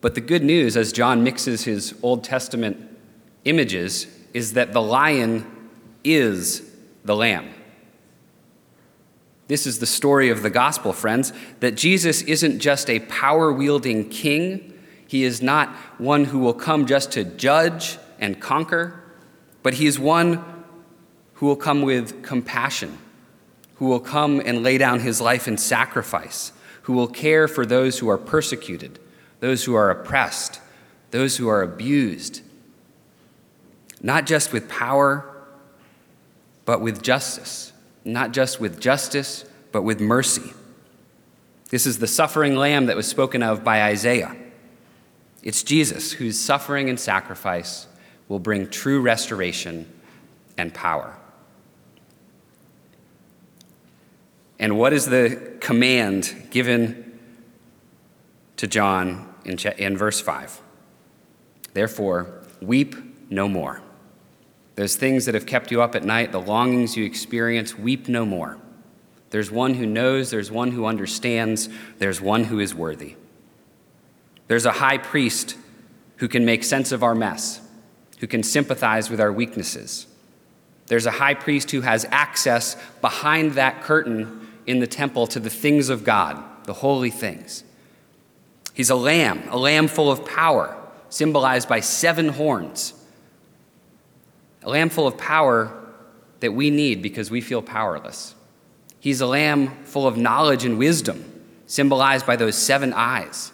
But 0.00 0.14
the 0.14 0.20
good 0.20 0.44
news, 0.44 0.76
as 0.76 0.92
John 0.92 1.22
mixes 1.22 1.64
his 1.64 1.94
Old 2.02 2.24
Testament 2.24 2.76
images, 3.44 4.06
is 4.34 4.52
that 4.52 4.74
the 4.74 4.82
lion 4.82 5.46
is 6.04 6.70
the 7.04 7.16
lamb. 7.16 7.48
This 9.48 9.66
is 9.66 9.78
the 9.78 9.86
story 9.86 10.28
of 10.28 10.42
the 10.42 10.50
gospel, 10.50 10.92
friends, 10.92 11.32
that 11.60 11.74
Jesus 11.74 12.20
isn't 12.22 12.58
just 12.58 12.90
a 12.90 13.00
power 13.00 13.52
wielding 13.52 14.08
king. 14.10 14.78
He 15.06 15.24
is 15.24 15.40
not 15.40 15.70
one 15.98 16.26
who 16.26 16.40
will 16.40 16.54
come 16.54 16.84
just 16.84 17.12
to 17.12 17.24
judge 17.24 17.98
and 18.18 18.38
conquer, 18.40 19.02
but 19.62 19.74
he 19.74 19.86
is 19.86 19.98
one 19.98 20.44
who 21.34 21.46
will 21.46 21.56
come 21.56 21.80
with 21.80 22.22
compassion 22.22 22.98
who 23.76 23.86
will 23.86 24.00
come 24.00 24.40
and 24.40 24.62
lay 24.62 24.78
down 24.78 25.00
his 25.00 25.20
life 25.20 25.48
in 25.48 25.58
sacrifice, 25.58 26.52
who 26.82 26.92
will 26.92 27.08
care 27.08 27.48
for 27.48 27.66
those 27.66 27.98
who 27.98 28.08
are 28.08 28.18
persecuted, 28.18 28.98
those 29.40 29.64
who 29.64 29.74
are 29.74 29.90
oppressed, 29.90 30.60
those 31.10 31.36
who 31.36 31.48
are 31.48 31.62
abused, 31.62 32.40
not 34.04 34.26
just 34.26 34.52
with 34.52 34.68
power, 34.68 35.24
but 36.66 36.82
with 36.82 37.02
justice, 37.02 37.72
not 38.04 38.32
just 38.32 38.60
with 38.60 38.78
justice, 38.78 39.46
but 39.72 39.80
with 39.80 39.98
mercy. 39.98 40.52
This 41.70 41.86
is 41.86 41.98
the 41.98 42.06
suffering 42.06 42.54
lamb 42.54 42.84
that 42.86 42.96
was 42.96 43.08
spoken 43.08 43.42
of 43.42 43.64
by 43.64 43.82
Isaiah. 43.84 44.36
It's 45.42 45.62
Jesus 45.62 46.12
whose 46.12 46.38
suffering 46.38 46.90
and 46.90 47.00
sacrifice 47.00 47.86
will 48.28 48.38
bring 48.38 48.68
true 48.68 49.00
restoration 49.00 49.90
and 50.58 50.74
power. 50.74 51.16
And 54.58 54.78
what 54.78 54.92
is 54.92 55.06
the 55.06 55.56
command 55.60 56.48
given 56.50 57.18
to 58.58 58.66
John 58.66 59.34
in, 59.46 59.96
verse 59.96 60.20
5? 60.20 60.60
Therefore, 61.72 62.42
weep 62.60 62.94
no 63.30 63.48
more. 63.48 63.80
Those 64.76 64.96
things 64.96 65.26
that 65.26 65.34
have 65.34 65.46
kept 65.46 65.70
you 65.70 65.82
up 65.82 65.94
at 65.94 66.04
night, 66.04 66.32
the 66.32 66.40
longings 66.40 66.96
you 66.96 67.04
experience, 67.04 67.78
weep 67.78 68.08
no 68.08 68.26
more. 68.26 68.58
There's 69.30 69.50
one 69.50 69.74
who 69.74 69.86
knows, 69.86 70.30
there's 70.30 70.50
one 70.50 70.72
who 70.72 70.86
understands, 70.86 71.68
there's 71.98 72.20
one 72.20 72.44
who 72.44 72.60
is 72.60 72.74
worthy. 72.74 73.16
There's 74.46 74.66
a 74.66 74.72
high 74.72 74.98
priest 74.98 75.56
who 76.16 76.28
can 76.28 76.44
make 76.44 76.64
sense 76.64 76.92
of 76.92 77.02
our 77.02 77.14
mess, 77.14 77.60
who 78.18 78.26
can 78.26 78.42
sympathize 78.42 79.10
with 79.10 79.20
our 79.20 79.32
weaknesses. 79.32 80.06
There's 80.86 81.06
a 81.06 81.12
high 81.12 81.34
priest 81.34 81.70
who 81.70 81.80
has 81.80 82.06
access 82.10 82.76
behind 83.00 83.52
that 83.52 83.82
curtain 83.82 84.48
in 84.66 84.80
the 84.80 84.86
temple 84.86 85.26
to 85.28 85.40
the 85.40 85.50
things 85.50 85.88
of 85.88 86.04
God, 86.04 86.42
the 86.64 86.74
holy 86.74 87.10
things. 87.10 87.64
He's 88.72 88.90
a 88.90 88.96
lamb, 88.96 89.42
a 89.50 89.56
lamb 89.56 89.88
full 89.88 90.10
of 90.10 90.24
power, 90.24 90.76
symbolized 91.08 91.68
by 91.68 91.80
seven 91.80 92.28
horns. 92.30 92.92
A 94.64 94.70
lamb 94.70 94.88
full 94.90 95.06
of 95.06 95.16
power 95.16 95.72
that 96.40 96.52
we 96.52 96.70
need 96.70 97.02
because 97.02 97.30
we 97.30 97.40
feel 97.40 97.62
powerless. 97.62 98.34
He's 98.98 99.20
a 99.20 99.26
lamb 99.26 99.84
full 99.84 100.06
of 100.06 100.16
knowledge 100.16 100.64
and 100.64 100.78
wisdom, 100.78 101.42
symbolized 101.66 102.26
by 102.26 102.36
those 102.36 102.56
seven 102.56 102.92
eyes, 102.92 103.52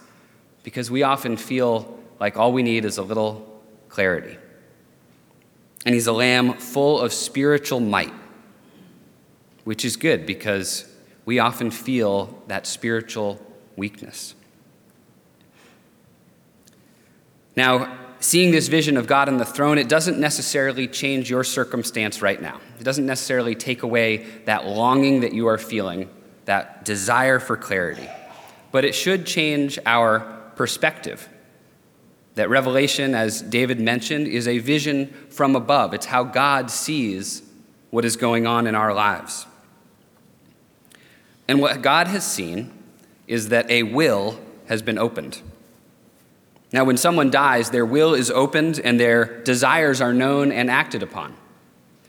because 0.63 0.91
we 0.91 1.03
often 1.03 1.37
feel 1.37 1.99
like 2.21 2.37
all 2.37 2.53
we 2.53 2.63
need 2.63 2.85
is 2.85 2.99
a 2.99 3.03
little 3.03 3.63
clarity. 3.89 4.39
And 5.85 5.95
he's 5.95 6.07
a 6.07 6.13
lamb 6.13 6.55
full 6.55 7.01
of 7.01 7.13
spiritual 7.13 7.81
might, 7.81 8.13
which 9.65 9.85
is 9.85 9.97
good 9.97 10.27
because 10.27 10.87
we 11.25 11.39
often 11.39 11.71
feel 11.71 12.43
that 12.49 12.67
spiritual 12.67 13.41
weakness. 13.77 14.35
Now, 17.57 17.99
seeing 18.21 18.51
this 18.51 18.69
vision 18.69 18.97
of 18.97 19.07
God 19.07 19.29
on 19.29 19.39
the 19.39 19.45
throne, 19.45 19.79
it 19.79 19.89
doesn't 19.89 20.19
necessarily 20.19 20.87
change 20.87 21.29
your 21.29 21.43
circumstance 21.43 22.23
right 22.23 22.41
now. 22.41 22.61
It 22.79 22.85
doesn't 22.85 23.07
necessarily 23.07 23.55
take 23.55 23.83
away 23.83 24.19
that 24.45 24.67
longing 24.67 25.21
that 25.21 25.33
you 25.33 25.47
are 25.49 25.59
feeling, 25.59 26.09
that 26.45 26.85
desire 26.85 27.39
for 27.39 27.57
clarity. 27.57 28.09
But 28.71 28.85
it 28.85 28.95
should 28.95 29.27
change 29.27 29.79
our 29.85 30.21
perspective. 30.55 31.29
That 32.35 32.49
revelation, 32.49 33.15
as 33.15 33.43
David 33.43 33.81
mentioned, 33.81 34.29
is 34.29 34.47
a 34.47 34.59
vision 34.59 35.09
from 35.31 35.57
above. 35.57 35.95
It's 35.95 36.07
how 36.07 36.23
God 36.23 36.71
sees 36.71 37.43
what 37.91 38.05
is 38.05 38.17
going 38.17 38.47
on 38.47 38.67
in 38.67 38.75
our 38.75 38.95
lives. 38.95 39.47
And 41.49 41.61
what 41.61 41.83
God 41.83 42.07
has 42.07 42.25
seen 42.25 42.73
is 43.27 43.49
that 43.49 43.69
a 43.71 43.83
will 43.83 44.39
has 44.67 44.83
been 44.83 44.99
opened. 44.99 45.43
Now, 46.73 46.85
when 46.85 46.97
someone 46.97 47.31
dies, 47.31 47.71
their 47.71 47.85
will 47.85 48.15
is 48.15 48.31
opened 48.31 48.79
and 48.79 48.99
their 48.99 49.43
desires 49.43 50.01
are 50.01 50.15
known 50.15 50.53
and 50.53 50.71
acted 50.71 51.03
upon. 51.03 51.37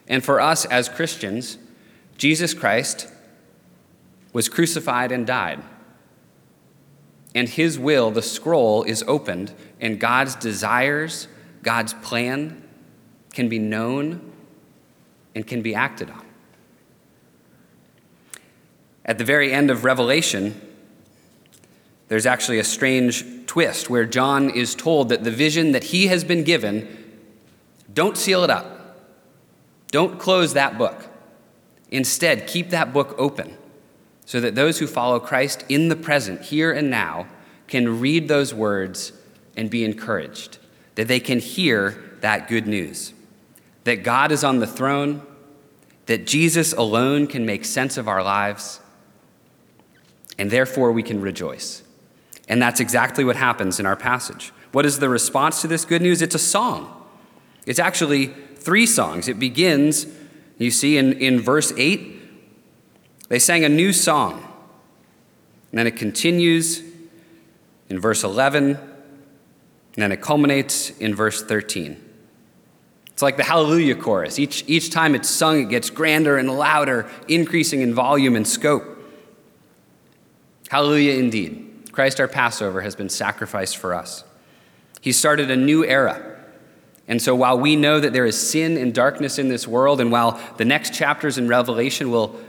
And 0.07 0.23
for 0.23 0.39
us 0.39 0.65
as 0.65 0.87
Christians, 0.87 1.57
Jesus 2.17 2.53
Christ 2.53 3.07
was 4.33 4.49
crucified 4.49 5.11
and 5.11 5.25
died. 5.25 5.63
And 7.33 7.49
his 7.49 7.79
will, 7.79 8.11
the 8.11 8.21
scroll, 8.21 8.83
is 8.83 9.03
opened, 9.07 9.53
and 9.79 9.99
God's 9.99 10.35
desires, 10.35 11.27
God's 11.63 11.93
plan, 11.93 12.61
can 13.33 13.49
be 13.49 13.57
known 13.57 14.33
and 15.33 15.47
can 15.47 15.61
be 15.61 15.73
acted 15.73 16.09
on. 16.09 16.25
At 19.05 19.17
the 19.17 19.23
very 19.23 19.51
end 19.51 19.71
of 19.71 19.85
Revelation, 19.85 20.59
there's 22.09 22.25
actually 22.25 22.59
a 22.59 22.63
strange 22.63 23.40
twist 23.51 23.89
where 23.89 24.05
John 24.05 24.49
is 24.49 24.75
told 24.75 25.09
that 25.09 25.25
the 25.25 25.29
vision 25.29 25.73
that 25.73 25.83
he 25.83 26.07
has 26.07 26.23
been 26.23 26.45
given, 26.45 26.87
don't 27.93 28.15
seal 28.15 28.45
it 28.45 28.49
up. 28.49 28.97
Don't 29.91 30.17
close 30.17 30.53
that 30.53 30.77
book. 30.77 31.07
Instead, 31.89 32.47
keep 32.47 32.69
that 32.69 32.93
book 32.93 33.13
open 33.17 33.57
so 34.25 34.39
that 34.39 34.55
those 34.55 34.79
who 34.79 34.87
follow 34.87 35.19
Christ 35.19 35.65
in 35.67 35.89
the 35.89 35.97
present, 35.97 36.43
here 36.43 36.71
and 36.71 36.89
now, 36.89 37.27
can 37.67 37.99
read 37.99 38.29
those 38.29 38.53
words 38.53 39.11
and 39.57 39.69
be 39.69 39.83
encouraged, 39.83 40.57
that 40.95 41.09
they 41.09 41.19
can 41.19 41.39
hear 41.39 42.01
that 42.21 42.47
good 42.47 42.65
news 42.65 43.13
that 43.83 43.97
God 43.97 44.31
is 44.31 44.45
on 44.45 44.59
the 44.59 44.67
throne, 44.67 45.23
that 46.05 46.25
Jesus 46.25 46.71
alone 46.71 47.27
can 47.27 47.45
make 47.45 47.65
sense 47.65 47.97
of 47.97 48.07
our 48.07 48.23
lives, 48.23 48.79
and 50.37 50.49
therefore 50.49 50.93
we 50.93 51.03
can 51.03 51.19
rejoice. 51.19 51.83
And 52.51 52.61
that's 52.61 52.81
exactly 52.81 53.23
what 53.23 53.37
happens 53.37 53.79
in 53.79 53.85
our 53.85 53.95
passage. 53.95 54.51
What 54.73 54.85
is 54.85 54.99
the 54.99 55.07
response 55.07 55.61
to 55.61 55.69
this 55.69 55.85
good 55.85 56.01
news? 56.01 56.21
It's 56.21 56.35
a 56.35 56.39
song. 56.39 56.93
It's 57.65 57.79
actually 57.79 58.27
three 58.57 58.85
songs. 58.85 59.29
It 59.29 59.39
begins, 59.39 60.05
you 60.57 60.69
see, 60.69 60.97
in, 60.97 61.13
in 61.13 61.39
verse 61.39 61.71
8, 61.77 63.29
they 63.29 63.39
sang 63.39 63.63
a 63.63 63.69
new 63.69 63.93
song. 63.93 64.33
And 65.71 65.79
then 65.79 65.87
it 65.87 65.95
continues 65.95 66.83
in 67.87 68.01
verse 68.01 68.21
11, 68.21 68.75
and 68.75 68.79
then 69.95 70.11
it 70.11 70.21
culminates 70.21 70.89
in 70.97 71.15
verse 71.15 71.41
13. 71.41 72.03
It's 73.07 73.21
like 73.21 73.37
the 73.37 73.43
Hallelujah 73.43 73.95
chorus. 73.95 74.39
Each, 74.39 74.65
each 74.67 74.89
time 74.89 75.15
it's 75.15 75.29
sung, 75.29 75.61
it 75.61 75.69
gets 75.69 75.89
grander 75.89 76.35
and 76.35 76.49
louder, 76.53 77.09
increasing 77.29 77.79
in 77.79 77.93
volume 77.93 78.35
and 78.35 78.45
scope. 78.45 78.83
Hallelujah 80.67 81.13
indeed. 81.13 81.60
Christ, 81.91 82.19
our 82.19 82.27
Passover, 82.27 82.81
has 82.81 82.95
been 82.95 83.09
sacrificed 83.09 83.77
for 83.77 83.93
us. 83.93 84.23
He 85.01 85.11
started 85.11 85.51
a 85.51 85.55
new 85.55 85.83
era. 85.83 86.37
And 87.07 87.21
so, 87.21 87.35
while 87.35 87.59
we 87.59 87.75
know 87.75 87.99
that 87.99 88.13
there 88.13 88.25
is 88.25 88.39
sin 88.39 88.77
and 88.77 88.93
darkness 88.93 89.37
in 89.37 89.49
this 89.49 89.67
world, 89.67 89.99
and 89.99 90.11
while 90.11 90.39
the 90.57 90.65
next 90.65 90.93
chapters 90.93 91.37
in 91.37 91.47
Revelation 91.47 92.11
will 92.11 92.39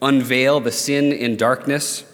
unveil 0.00 0.60
the 0.60 0.72
sin 0.72 1.12
and 1.12 1.38
darkness 1.38 2.04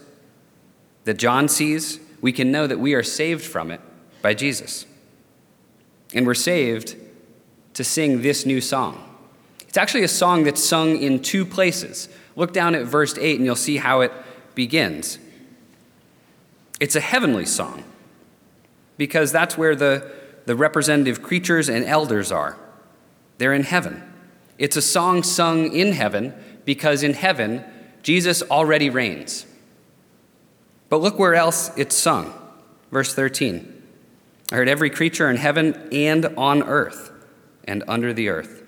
that 1.04 1.18
John 1.18 1.48
sees, 1.48 2.00
we 2.20 2.32
can 2.32 2.50
know 2.50 2.66
that 2.66 2.78
we 2.78 2.94
are 2.94 3.02
saved 3.02 3.44
from 3.44 3.70
it 3.70 3.80
by 4.22 4.34
Jesus. 4.34 4.86
And 6.14 6.26
we're 6.26 6.34
saved 6.34 6.96
to 7.74 7.84
sing 7.84 8.22
this 8.22 8.46
new 8.46 8.60
song. 8.60 9.08
It's 9.68 9.78
actually 9.78 10.04
a 10.04 10.08
song 10.08 10.44
that's 10.44 10.62
sung 10.62 10.96
in 10.96 11.20
two 11.20 11.44
places. 11.44 12.08
Look 12.36 12.52
down 12.52 12.74
at 12.74 12.84
verse 12.84 13.16
8 13.18 13.36
and 13.36 13.44
you'll 13.44 13.56
see 13.56 13.78
how 13.78 14.00
it 14.02 14.12
begins. 14.54 15.18
It's 16.82 16.96
a 16.96 17.00
heavenly 17.00 17.46
song 17.46 17.84
because 18.96 19.30
that's 19.30 19.56
where 19.56 19.76
the, 19.76 20.10
the 20.46 20.56
representative 20.56 21.22
creatures 21.22 21.68
and 21.68 21.84
elders 21.84 22.32
are. 22.32 22.58
They're 23.38 23.54
in 23.54 23.62
heaven. 23.62 24.02
It's 24.58 24.76
a 24.76 24.82
song 24.82 25.22
sung 25.22 25.72
in 25.72 25.92
heaven 25.92 26.34
because 26.64 27.04
in 27.04 27.14
heaven, 27.14 27.64
Jesus 28.02 28.42
already 28.42 28.90
reigns. 28.90 29.46
But 30.88 30.96
look 30.96 31.20
where 31.20 31.36
else 31.36 31.70
it's 31.76 31.96
sung. 31.96 32.34
Verse 32.90 33.14
13 33.14 33.80
I 34.50 34.56
heard 34.56 34.68
every 34.68 34.90
creature 34.90 35.30
in 35.30 35.36
heaven 35.36 35.88
and 35.92 36.26
on 36.36 36.64
earth 36.64 37.12
and 37.62 37.84
under 37.86 38.12
the 38.12 38.28
earth. 38.28 38.64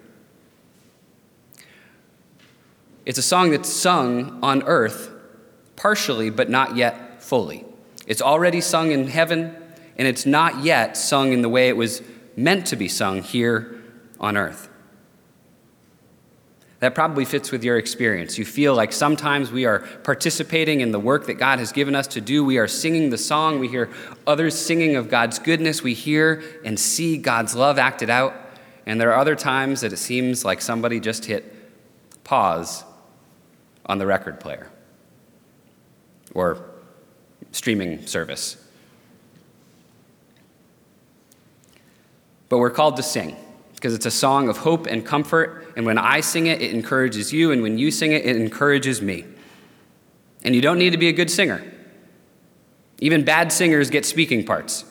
It's 3.07 3.19
a 3.19 3.23
song 3.23 3.51
that's 3.51 3.69
sung 3.69 4.39
on 4.41 4.63
earth 4.63 5.11
partially, 5.75 6.31
but 6.31 6.49
not 6.49 6.77
yet 6.77 7.21
fully. 7.21 7.65
It's 8.07 8.23
already 8.23 8.61
sung 8.61 8.91
in 8.91 9.09
heaven, 9.09 9.57
and 9.97 10.07
it's 10.07 10.27
not 10.27 10.63
yet 10.65 10.97
sung 10.97 11.33
in 11.33 11.43
the 11.43 11.49
way 11.49 11.69
it 11.69 11.77
was 11.77 12.03
meant 12.37 12.67
to 12.67 12.77
be 12.77 12.89
sung 12.89 13.23
here 13.23 13.83
on 14.21 14.37
earth. 14.37 14.69
That 16.81 16.95
probably 16.95 17.25
fits 17.25 17.51
with 17.51 17.65
your 17.65 17.79
experience. 17.79 18.37
You 18.37 18.45
feel 18.45 18.75
like 18.75 18.93
sometimes 18.93 19.51
we 19.51 19.65
are 19.65 19.79
participating 20.03 20.83
in 20.83 20.93
the 20.93 20.99
work 21.01 21.27
that 21.29 21.35
God 21.35 21.59
has 21.59 21.73
given 21.73 21.95
us 21.95 22.07
to 22.09 22.21
do. 22.21 22.45
We 22.45 22.59
are 22.59 22.69
singing 22.69 23.09
the 23.09 23.17
song. 23.17 23.59
We 23.59 23.69
hear 23.69 23.91
others 24.27 24.59
singing 24.59 24.97
of 24.97 25.09
God's 25.09 25.39
goodness. 25.39 25.83
We 25.83 25.95
hear 25.95 26.43
and 26.63 26.79
see 26.79 27.17
God's 27.17 27.55
love 27.55 27.79
acted 27.79 28.11
out. 28.11 28.35
And 28.85 29.01
there 29.01 29.13
are 29.13 29.19
other 29.19 29.35
times 29.35 29.81
that 29.81 29.95
it 29.95 29.97
seems 29.97 30.45
like 30.45 30.61
somebody 30.61 31.01
just 31.01 31.25
hit 31.25 31.55
pause 32.23 32.85
on 33.87 33.97
the 33.97 34.07
record 34.07 34.41
player 34.41 34.71
or 36.35 36.74
streaming 37.55 38.05
service. 38.05 38.57
But 42.49 42.59
we're 42.59 42.71
called 42.71 42.97
to 42.97 43.03
sing 43.03 43.37
because 43.75 43.95
it's 43.95 44.07
a 44.07 44.11
song 44.11 44.49
of 44.49 44.59
hope 44.59 44.87
and 44.87 45.07
comfort. 45.07 45.73
And 45.77 45.87
when 45.87 45.97
I 45.97 46.21
sing 46.21 46.49
it, 46.49 46.61
it 46.61 46.73
encourages 46.73 47.33
you. 47.33 47.53
And 47.53 47.63
when 47.63 47.79
you 47.79 47.93
sing 47.93 48.13
it, 48.13 48.27
it 48.27 48.37
encourages 48.37 49.01
me. 49.01 49.25
And 50.43 50.55
you 50.55 50.61
don't 50.61 50.79
need 50.79 50.91
to 50.91 50.99
be 50.99 51.09
a 51.09 51.13
good 51.13 51.31
singer. 51.31 51.65
Even 52.99 53.25
bad 53.25 53.53
singers 53.53 53.89
get 53.89 54.05
speaking 54.05 54.45
parts. 54.45 54.85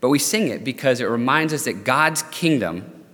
But 0.00 0.08
we 0.08 0.18
sing 0.18 0.48
it 0.48 0.64
because 0.64 1.00
it 1.00 1.04
reminds 1.04 1.52
us 1.52 1.64
that 1.66 1.84
God's 1.84 2.22
kingdom 2.24 3.04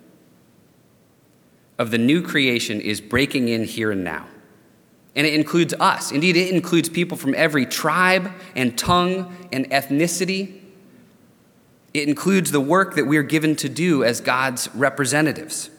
of 1.76 1.90
the 1.90 1.98
new 1.98 2.22
creation 2.22 2.80
is 2.80 3.00
breaking 3.00 3.48
in 3.48 3.64
here 3.64 3.90
and 3.90 4.04
now 4.04 4.26
and 5.18 5.26
it 5.26 5.34
includes 5.34 5.74
us. 5.80 6.12
Indeed, 6.12 6.36
it 6.36 6.54
includes 6.54 6.88
people 6.88 7.18
from 7.18 7.34
every 7.34 7.66
tribe 7.66 8.30
and 8.54 8.78
tongue 8.78 9.36
and 9.50 9.68
ethnicity. 9.70 10.60
It 11.92 12.08
includes 12.08 12.52
the 12.52 12.60
work 12.60 12.94
that 12.94 13.04
we 13.04 13.16
are 13.16 13.24
given 13.24 13.56
to 13.56 13.68
do 13.68 14.04
as 14.04 14.20
God's 14.20 14.72
representatives. 14.76 15.70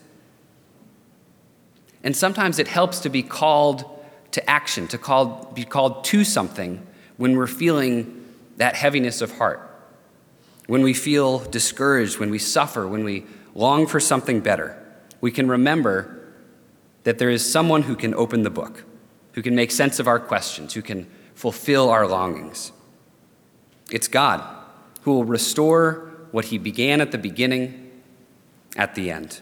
And 2.04 2.18
sometimes 2.18 2.60
it 2.60 2.68
helps 2.68 3.00
to 3.00 3.10
be 3.10 3.24
called 3.24 3.86
to 4.32 4.50
action, 4.50 4.90
to 4.90 5.48
be 5.54 5.64
called 5.64 6.04
to 6.04 6.26
something 6.26 6.86
when 7.16 7.38
we're 7.38 7.48
feeling 7.48 8.26
that 8.58 8.76
heaviness 8.76 9.22
of 9.22 9.38
heart, 9.38 9.62
when 10.68 10.82
we 10.82 10.94
feel 10.94 11.40
discouraged, 11.40 12.20
when 12.20 12.30
we 12.30 12.40
suffer, 12.40 12.86
when 12.86 13.06
we 13.06 13.26
long 13.56 13.88
for 13.88 14.02
something 14.02 14.42
better. 14.42 14.78
We 15.22 15.32
can 15.32 15.48
remember 15.48 16.28
that 17.06 17.20
there 17.20 17.30
is 17.30 17.50
someone 17.50 17.84
who 17.84 17.96
can 17.96 18.14
open 18.14 18.44
the 18.44 18.50
book 18.50 18.84
who 19.34 19.42
can 19.42 19.56
make 19.56 19.72
sense 19.72 20.00
of 20.00 20.08
our 20.08 20.20
questions, 20.20 20.74
who 20.74 20.82
can 20.82 21.10
fulfill 21.36 21.90
our 21.90 22.08
longings. 22.08 22.72
It's 23.92 24.08
God 24.08 24.44
who 25.02 25.14
will 25.14 25.26
restore 25.26 26.12
what 26.32 26.46
He 26.46 26.58
began 26.58 27.02
at 27.02 27.12
the 27.12 27.18
beginning 27.18 27.92
at 28.76 28.96
the 28.96 29.12
end. 29.12 29.42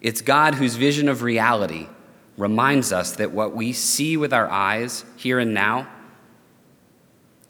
It's 0.00 0.20
God 0.20 0.54
whose 0.54 0.76
vision 0.76 1.08
of 1.08 1.22
reality 1.22 1.88
reminds 2.36 2.92
us 2.92 3.16
that 3.16 3.32
what 3.32 3.54
we 3.54 3.72
see 3.72 4.16
with 4.16 4.32
our 4.32 4.48
eyes 4.48 5.04
here 5.16 5.38
and 5.38 5.52
now 5.52 5.88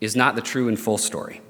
is 0.01 0.17
not 0.17 0.35
the 0.35 0.41
true 0.41 0.69
and 0.69 0.79
full 0.79 0.99
story. 0.99 1.43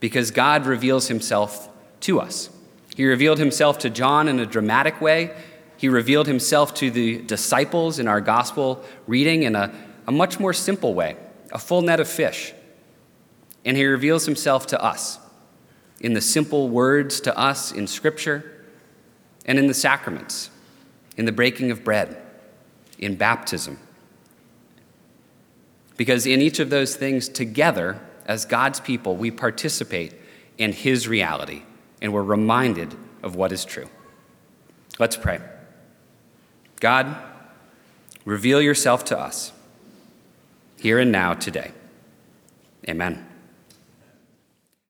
Because 0.00 0.30
God 0.30 0.66
reveals 0.66 1.08
Himself 1.08 1.68
to 2.00 2.20
us. 2.20 2.50
He 2.96 3.04
revealed 3.04 3.38
Himself 3.38 3.78
to 3.78 3.90
John 3.90 4.28
in 4.28 4.38
a 4.38 4.46
dramatic 4.46 5.00
way 5.00 5.34
He 5.82 5.88
revealed 5.88 6.28
himself 6.28 6.74
to 6.74 6.92
the 6.92 7.18
disciples 7.22 7.98
in 7.98 8.06
our 8.06 8.20
gospel 8.20 8.84
reading 9.08 9.42
in 9.42 9.56
a, 9.56 9.74
a 10.06 10.12
much 10.12 10.38
more 10.38 10.52
simple 10.52 10.94
way, 10.94 11.16
a 11.50 11.58
full 11.58 11.82
net 11.82 11.98
of 11.98 12.06
fish. 12.06 12.52
And 13.64 13.76
he 13.76 13.84
reveals 13.84 14.24
himself 14.24 14.68
to 14.68 14.80
us 14.80 15.18
in 15.98 16.12
the 16.12 16.20
simple 16.20 16.68
words 16.68 17.20
to 17.22 17.36
us 17.36 17.72
in 17.72 17.88
Scripture 17.88 18.64
and 19.44 19.58
in 19.58 19.66
the 19.66 19.74
sacraments, 19.74 20.50
in 21.16 21.24
the 21.24 21.32
breaking 21.32 21.72
of 21.72 21.82
bread, 21.82 22.16
in 23.00 23.16
baptism. 23.16 23.76
Because 25.96 26.26
in 26.26 26.40
each 26.40 26.60
of 26.60 26.70
those 26.70 26.94
things, 26.94 27.28
together, 27.28 28.00
as 28.24 28.44
God's 28.44 28.78
people, 28.78 29.16
we 29.16 29.32
participate 29.32 30.14
in 30.58 30.74
his 30.74 31.08
reality 31.08 31.62
and 32.00 32.12
we're 32.12 32.22
reminded 32.22 32.94
of 33.24 33.34
what 33.34 33.50
is 33.50 33.64
true. 33.64 33.90
Let's 35.00 35.16
pray. 35.16 35.40
God, 36.82 37.14
reveal 38.24 38.60
yourself 38.60 39.04
to 39.04 39.16
us 39.16 39.52
here 40.80 40.98
and 40.98 41.12
now 41.12 41.32
today. 41.32 41.70
Amen. 42.88 43.24